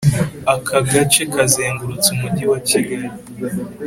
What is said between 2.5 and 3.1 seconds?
wa Kigali